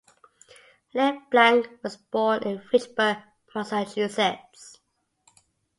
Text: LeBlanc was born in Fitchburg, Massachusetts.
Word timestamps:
LeBlanc 0.95 1.69
was 1.83 1.95
born 1.97 2.41
in 2.41 2.59
Fitchburg, 2.59 3.17
Massachusetts. 3.53 4.79